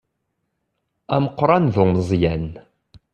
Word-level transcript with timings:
Ameqqan 1.15 1.65
d 1.73 1.75
umeẓẓyan. 1.81 2.47